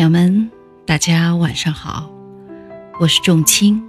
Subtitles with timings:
[0.00, 0.50] 朋友们，
[0.86, 2.10] 大家晚上好，
[2.98, 3.82] 我是仲青，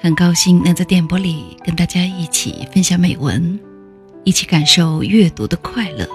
[0.00, 3.58] 很高兴能在电波里跟大家一起分享美文，
[4.22, 6.08] 一起感受阅读的快乐。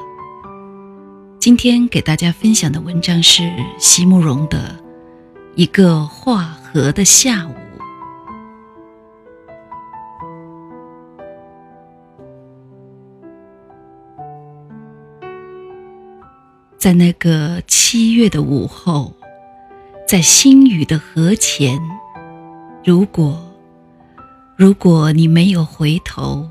[1.41, 4.79] 今天给大家分享的文章是席慕容的
[5.55, 7.51] 《一个画荷的下午》。
[16.81, 19.13] 在那个七月的午后，
[20.07, 21.79] 在星雨的河前，
[22.83, 23.39] 如果，
[24.57, 26.49] 如果你没有回头，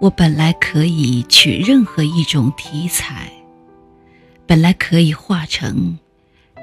[0.00, 3.28] 我本来可以取任何一种题材，
[4.46, 5.98] 本来可以画成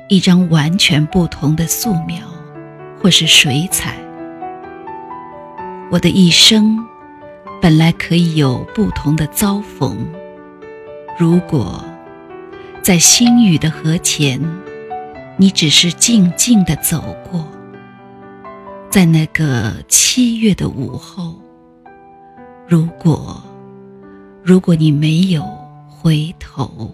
[0.08, 2.26] 一张完全不同的素描，
[2.98, 3.98] 或是水彩。
[5.92, 6.82] 我的一生
[7.62, 9.98] 本来可以有不同的遭逢，
[11.20, 11.84] 如果。
[12.84, 14.42] 在星雨的河前，
[15.38, 17.48] 你只是静静的走过。
[18.90, 21.34] 在那个七月的午后，
[22.68, 23.42] 如果，
[24.44, 25.46] 如果你没有
[25.88, 26.94] 回头。